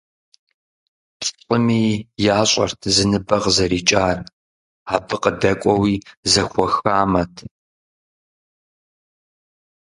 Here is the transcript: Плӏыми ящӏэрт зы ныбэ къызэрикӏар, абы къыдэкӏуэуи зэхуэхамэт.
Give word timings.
Плӏыми 1.19 1.81
ящӏэрт 2.39 2.81
зы 2.95 3.05
ныбэ 3.09 3.37
къызэрикӏар, 3.43 4.17
абы 4.93 5.15
къыдэкӏуэуи 5.23 5.95
зэхуэхамэт. 6.31 7.33